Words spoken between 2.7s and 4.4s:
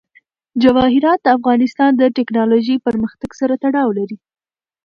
پرمختګ سره تړاو لري.